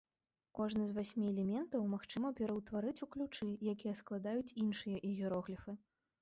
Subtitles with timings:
[0.59, 5.71] Кожны з васьмі элементаў магчыма пераўтварыць у ключы, якія складаюць іншыя іерогліфы.